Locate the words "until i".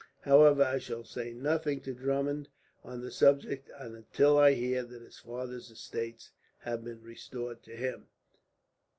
3.77-4.53